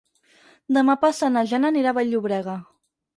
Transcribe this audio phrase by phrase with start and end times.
[0.77, 2.57] Demà passat na Jana anirà a Vall-llobrega.